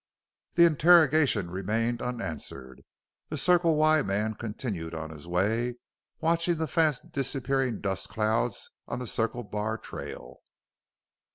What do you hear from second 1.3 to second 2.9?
remained unanswered.